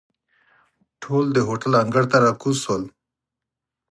ټول 1.01 1.25
د 1.33 1.37
هوټل 1.47 1.73
انګړ 1.83 2.03
ته 2.11 2.17
را 2.23 2.31
کوز 2.41 2.57
شول. 2.63 2.83